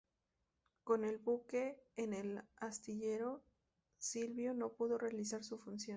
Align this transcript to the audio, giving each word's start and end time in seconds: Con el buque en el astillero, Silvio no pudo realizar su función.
Con 0.83 1.03
el 1.05 1.19
buque 1.19 1.79
en 1.95 2.13
el 2.15 2.43
astillero, 2.57 3.43
Silvio 3.99 4.55
no 4.55 4.69
pudo 4.73 4.97
realizar 4.97 5.43
su 5.43 5.59
función. 5.59 5.89